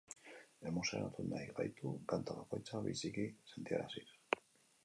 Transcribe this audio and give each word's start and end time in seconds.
Emozionatu 0.69 1.19
nahi 1.33 1.51
gaitu 1.59 1.91
kanta 2.13 2.39
bakoitza 2.39 2.81
biziki 2.89 3.27
sentiaraziz. 3.53 4.11